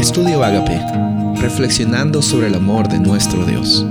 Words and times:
Estudio 0.00 0.42
Agape, 0.42 0.80
reflexionando 1.42 2.22
sobre 2.22 2.46
el 2.46 2.54
amor 2.54 2.88
de 2.88 2.98
nuestro 2.98 3.44
Dios. 3.44 3.84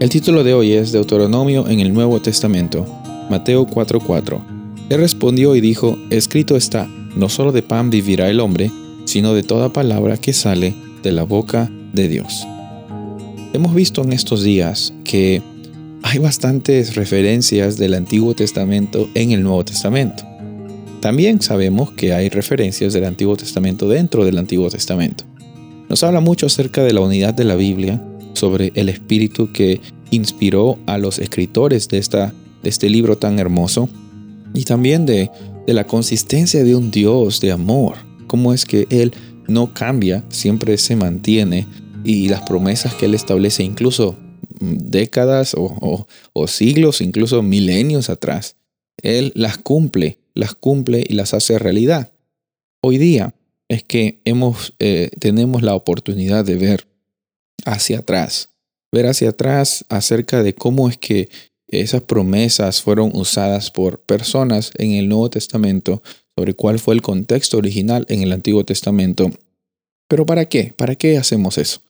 El 0.00 0.08
título 0.08 0.42
de 0.42 0.54
hoy 0.54 0.72
es 0.72 0.90
Deuteronomio 0.90 1.68
en 1.68 1.80
el 1.80 1.92
Nuevo 1.92 2.22
Testamento, 2.22 2.86
Mateo 3.28 3.66
4:4. 3.66 4.40
Él 4.88 4.98
respondió 4.98 5.54
y 5.54 5.60
dijo, 5.60 5.98
Escrito 6.08 6.56
está, 6.56 6.88
no 7.14 7.28
solo 7.28 7.52
de 7.52 7.60
pan 7.60 7.90
vivirá 7.90 8.30
el 8.30 8.40
hombre, 8.40 8.70
sino 9.04 9.34
de 9.34 9.42
toda 9.42 9.70
palabra 9.70 10.16
que 10.16 10.32
sale 10.32 10.72
de 11.02 11.12
la 11.12 11.24
boca 11.24 11.70
de 11.92 12.08
Dios. 12.08 12.46
Hemos 13.52 13.74
visto 13.74 14.02
en 14.02 14.14
estos 14.14 14.42
días 14.42 14.94
que 15.04 15.42
hay 16.02 16.20
bastantes 16.20 16.94
referencias 16.94 17.76
del 17.76 17.92
Antiguo 17.92 18.34
Testamento 18.34 19.10
en 19.12 19.32
el 19.32 19.42
Nuevo 19.42 19.62
Testamento. 19.62 20.31
También 21.02 21.42
sabemos 21.42 21.90
que 21.90 22.14
hay 22.14 22.28
referencias 22.28 22.92
del 22.92 23.06
Antiguo 23.06 23.36
Testamento 23.36 23.88
dentro 23.88 24.24
del 24.24 24.38
Antiguo 24.38 24.70
Testamento. 24.70 25.24
Nos 25.88 26.04
habla 26.04 26.20
mucho 26.20 26.46
acerca 26.46 26.84
de 26.84 26.92
la 26.92 27.00
unidad 27.00 27.34
de 27.34 27.42
la 27.42 27.56
Biblia, 27.56 28.00
sobre 28.34 28.70
el 28.76 28.88
espíritu 28.88 29.52
que 29.52 29.80
inspiró 30.12 30.78
a 30.86 30.98
los 30.98 31.18
escritores 31.18 31.88
de, 31.88 31.98
esta, 31.98 32.32
de 32.62 32.70
este 32.70 32.88
libro 32.88 33.18
tan 33.18 33.40
hermoso 33.40 33.88
y 34.54 34.62
también 34.62 35.04
de, 35.04 35.28
de 35.66 35.74
la 35.74 35.88
consistencia 35.88 36.62
de 36.62 36.76
un 36.76 36.92
Dios 36.92 37.40
de 37.40 37.50
amor, 37.50 37.96
cómo 38.28 38.54
es 38.54 38.64
que 38.64 38.86
Él 38.88 39.12
no 39.48 39.74
cambia, 39.74 40.24
siempre 40.28 40.78
se 40.78 40.94
mantiene 40.94 41.66
y 42.04 42.28
las 42.28 42.42
promesas 42.42 42.94
que 42.94 43.06
Él 43.06 43.14
establece 43.14 43.64
incluso 43.64 44.16
décadas 44.60 45.56
o, 45.58 46.06
o 46.32 46.46
siglos, 46.46 47.00
incluso 47.00 47.42
milenios 47.42 48.08
atrás, 48.08 48.54
Él 49.02 49.32
las 49.34 49.58
cumple 49.58 50.21
las 50.34 50.54
cumple 50.54 51.04
y 51.06 51.14
las 51.14 51.34
hace 51.34 51.58
realidad. 51.58 52.12
Hoy 52.82 52.98
día 52.98 53.34
es 53.68 53.84
que 53.84 54.20
hemos, 54.24 54.74
eh, 54.78 55.10
tenemos 55.18 55.62
la 55.62 55.74
oportunidad 55.74 56.44
de 56.44 56.56
ver 56.56 56.86
hacia 57.64 58.00
atrás, 58.00 58.50
ver 58.92 59.06
hacia 59.06 59.30
atrás 59.30 59.84
acerca 59.88 60.42
de 60.42 60.54
cómo 60.54 60.88
es 60.88 60.98
que 60.98 61.28
esas 61.68 62.02
promesas 62.02 62.82
fueron 62.82 63.12
usadas 63.14 63.70
por 63.70 64.00
personas 64.00 64.72
en 64.76 64.92
el 64.92 65.08
Nuevo 65.08 65.30
Testamento, 65.30 66.02
sobre 66.36 66.54
cuál 66.54 66.78
fue 66.78 66.94
el 66.94 67.02
contexto 67.02 67.58
original 67.58 68.04
en 68.08 68.22
el 68.22 68.32
Antiguo 68.32 68.64
Testamento. 68.64 69.30
Pero 70.08 70.26
¿para 70.26 70.46
qué? 70.46 70.74
¿Para 70.76 70.94
qué 70.96 71.16
hacemos 71.16 71.56
eso? 71.58 71.80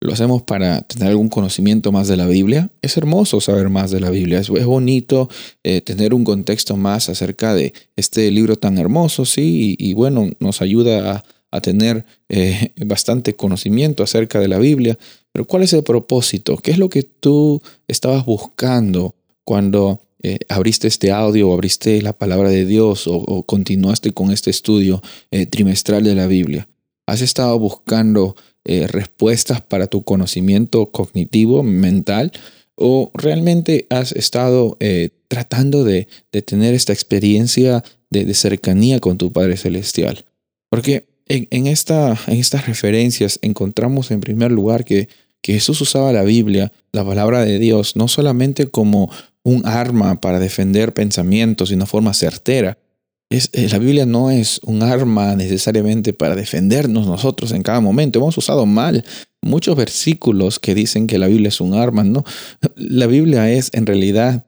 Lo 0.00 0.12
hacemos 0.12 0.42
para 0.42 0.82
tener 0.82 1.08
algún 1.08 1.28
conocimiento 1.28 1.90
más 1.92 2.08
de 2.08 2.16
la 2.16 2.26
Biblia. 2.26 2.70
Es 2.82 2.96
hermoso 2.96 3.40
saber 3.40 3.70
más 3.70 3.90
de 3.90 4.00
la 4.00 4.10
Biblia, 4.10 4.40
es, 4.40 4.48
bonito 4.48 5.28
eh, 5.64 5.80
tener 5.80 6.12
un 6.12 6.24
contexto 6.24 6.76
más 6.76 7.08
acerca 7.08 7.54
de 7.54 7.72
este 7.96 8.30
libro 8.30 8.56
tan 8.56 8.78
hermoso, 8.78 9.24
sí, 9.24 9.74
y, 9.78 9.94
bueno, 9.94 10.30
nos 10.40 10.60
ayuda 10.62 11.16
a, 11.16 11.24
tener 11.62 12.04
eh, 12.28 12.74
bastante 12.84 13.34
conocimiento 13.34 14.02
acerca 14.02 14.40
de 14.40 14.48
la 14.48 14.58
Biblia. 14.58 14.98
Pero 15.32 15.46
¿cuál 15.46 15.62
es 15.62 15.72
el 15.72 15.82
propósito? 15.84 16.58
¿Qué 16.58 16.70
es 16.70 16.76
lo 16.76 16.90
que 16.90 17.02
tú 17.02 17.62
estabas 17.88 18.26
buscando 18.26 19.14
cuando 19.42 20.02
eh, 20.22 20.40
abriste 20.50 20.86
este 20.86 21.12
audio 21.12 21.48
o 21.48 21.54
abriste 21.54 22.02
la 22.02 22.12
palabra 22.12 22.50
de 22.50 22.66
Dios 22.66 23.06
o, 23.06 23.42
continuaste 23.44 24.12
con 24.12 24.32
este 24.32 24.50
estudio 24.50 25.00
trimestral 25.48 26.04
de 26.04 26.14
la 26.14 26.26
Biblia? 26.26 26.68
¿Has 27.06 27.20
estado 27.20 27.58
buscando 27.58 28.34
eh, 28.68 28.88
respuestas 28.88 29.60
para 29.60 29.86
tu 29.86 30.02
conocimiento 30.02 30.90
cognitivo, 30.90 31.62
mental, 31.62 32.32
o 32.74 33.12
realmente 33.14 33.86
has 33.90 34.10
estado 34.10 34.76
eh, 34.80 35.10
tratando 35.28 35.84
de, 35.84 36.08
tener 36.44 36.74
esta 36.74 36.92
experiencia 36.92 37.84
de, 38.10 38.34
cercanía 38.34 38.98
con 38.98 39.18
tu 39.18 39.32
Padre 39.32 39.56
Celestial. 39.56 40.24
Porque 40.68 41.06
en, 41.28 41.68
esta, 41.68 42.18
en 42.26 42.38
estas 42.40 42.66
referencias 42.66 43.38
encontramos 43.40 44.10
en 44.10 44.20
primer 44.20 44.50
lugar 44.50 44.84
que, 44.84 45.08
que 45.42 45.54
Jesús 45.54 45.80
usaba 45.80 46.12
la 46.12 46.24
Biblia, 46.24 46.72
la 46.90 47.04
palabra 47.04 47.44
de 47.44 47.60
Dios, 47.60 47.94
no 47.94 48.08
solamente 48.08 48.66
como 48.66 49.12
un 49.44 49.64
arma 49.64 50.20
para 50.20 50.40
defender 50.40 50.92
pensamientos 50.92 51.68
de 51.68 51.76
una 51.76 51.86
forma 51.86 52.14
certera, 52.14 52.78
eh, 53.30 53.68
la 53.70 53.78
Biblia 53.78 54.06
no 54.06 54.30
es 54.30 54.60
un 54.64 54.82
arma 54.82 55.34
necesariamente 55.34 56.12
para 56.12 56.36
defendernos 56.36 57.06
nosotros 57.06 57.52
en 57.52 57.62
cada 57.62 57.80
momento. 57.80 58.18
Hemos 58.18 58.38
usado 58.38 58.66
mal 58.66 59.04
muchos 59.42 59.76
versículos 59.76 60.58
que 60.58 60.74
dicen 60.74 61.06
que 61.06 61.18
la 61.18 61.26
Biblia 61.26 61.48
es 61.48 61.60
un 61.60 61.74
arma. 61.74 62.04
No, 62.04 62.24
la 62.76 63.06
Biblia 63.06 63.50
es 63.50 63.70
en 63.74 63.86
realidad 63.86 64.46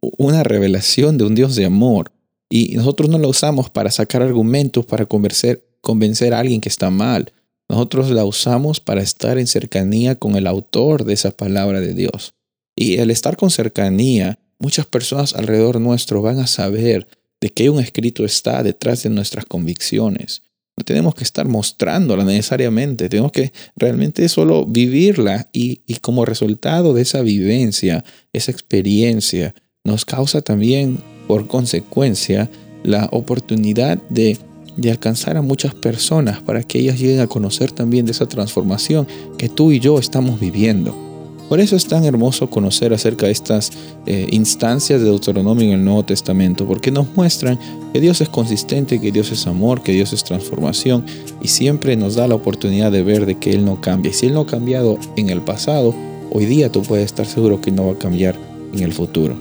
una 0.00 0.42
revelación 0.42 1.18
de 1.18 1.24
un 1.24 1.34
Dios 1.34 1.54
de 1.54 1.66
amor. 1.66 2.10
Y 2.50 2.76
nosotros 2.76 3.08
no 3.08 3.18
la 3.18 3.28
usamos 3.28 3.70
para 3.70 3.90
sacar 3.90 4.22
argumentos, 4.22 4.84
para 4.86 5.06
convencer, 5.06 5.66
convencer 5.80 6.34
a 6.34 6.40
alguien 6.40 6.60
que 6.60 6.68
está 6.68 6.90
mal. 6.90 7.32
Nosotros 7.68 8.10
la 8.10 8.24
usamos 8.24 8.80
para 8.80 9.02
estar 9.02 9.38
en 9.38 9.46
cercanía 9.46 10.16
con 10.16 10.36
el 10.36 10.46
autor 10.46 11.04
de 11.04 11.14
esa 11.14 11.30
palabra 11.30 11.80
de 11.80 11.94
Dios. 11.94 12.34
Y 12.76 12.98
al 12.98 13.10
estar 13.10 13.36
con 13.36 13.50
cercanía, 13.50 14.38
muchas 14.58 14.86
personas 14.86 15.34
alrededor 15.34 15.80
nuestro 15.80 16.22
van 16.22 16.40
a 16.40 16.46
saber 16.46 17.06
de 17.44 17.50
que 17.50 17.68
un 17.68 17.78
escrito 17.78 18.24
está 18.24 18.62
detrás 18.62 19.02
de 19.02 19.10
nuestras 19.10 19.44
convicciones. 19.44 20.44
No 20.78 20.84
tenemos 20.86 21.14
que 21.14 21.24
estar 21.24 21.46
mostrándola 21.46 22.24
necesariamente, 22.24 23.10
tenemos 23.10 23.32
que 23.32 23.52
realmente 23.76 24.26
solo 24.30 24.64
vivirla 24.64 25.50
y, 25.52 25.82
como 26.00 26.24
resultado 26.24 26.94
de 26.94 27.02
esa 27.02 27.20
vivencia, 27.20 28.02
esa 28.32 28.50
experiencia, 28.50 29.54
nos 29.84 30.06
causa 30.06 30.40
también 30.40 31.02
por 31.28 31.46
consecuencia 31.46 32.48
la 32.82 33.10
oportunidad 33.12 33.98
de, 34.08 34.38
de 34.78 34.90
alcanzar 34.90 35.36
a 35.36 35.42
muchas 35.42 35.74
personas 35.74 36.40
para 36.40 36.62
que 36.62 36.78
ellas 36.78 36.98
lleguen 36.98 37.20
a 37.20 37.26
conocer 37.26 37.72
también 37.72 38.06
de 38.06 38.12
esa 38.12 38.26
transformación 38.26 39.06
que 39.36 39.50
tú 39.50 39.70
y 39.70 39.80
yo 39.80 39.98
estamos 39.98 40.40
viviendo. 40.40 41.13
Por 41.48 41.60
eso 41.60 41.76
es 41.76 41.86
tan 41.86 42.04
hermoso 42.04 42.48
conocer 42.48 42.92
acerca 42.94 43.26
de 43.26 43.32
estas 43.32 43.70
eh, 44.06 44.26
instancias 44.30 45.00
de 45.00 45.06
Deuteronomio 45.06 45.66
en 45.66 45.72
el 45.72 45.84
Nuevo 45.84 46.04
Testamento, 46.04 46.66
porque 46.66 46.90
nos 46.90 47.06
muestran 47.14 47.58
que 47.92 48.00
Dios 48.00 48.20
es 48.20 48.28
consistente, 48.28 49.00
que 49.00 49.12
Dios 49.12 49.30
es 49.30 49.46
amor, 49.46 49.82
que 49.82 49.92
Dios 49.92 50.12
es 50.12 50.24
transformación 50.24 51.04
y 51.42 51.48
siempre 51.48 51.96
nos 51.96 52.14
da 52.14 52.26
la 52.26 52.34
oportunidad 52.34 52.90
de 52.90 53.02
ver 53.02 53.26
de 53.26 53.36
que 53.36 53.50
Él 53.50 53.64
no 53.64 53.80
cambia. 53.80 54.10
Y 54.10 54.14
si 54.14 54.26
Él 54.26 54.34
no 54.34 54.40
ha 54.40 54.46
cambiado 54.46 54.98
en 55.16 55.28
el 55.28 55.42
pasado, 55.42 55.94
hoy 56.30 56.46
día 56.46 56.72
tú 56.72 56.82
puedes 56.82 57.06
estar 57.06 57.26
seguro 57.26 57.60
que 57.60 57.70
no 57.70 57.86
va 57.86 57.92
a 57.92 57.98
cambiar 57.98 58.36
en 58.72 58.82
el 58.82 58.92
futuro. 58.92 59.36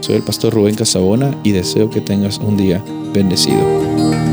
Soy 0.00 0.16
el 0.16 0.22
pastor 0.22 0.52
Rubén 0.52 0.74
Casabona 0.74 1.38
y 1.44 1.52
deseo 1.52 1.90
que 1.90 2.00
tengas 2.00 2.38
un 2.38 2.56
día 2.56 2.82
bendecido. 3.12 4.31